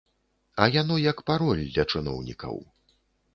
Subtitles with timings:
[0.63, 2.59] А яно як пароль для чыноўнікаў.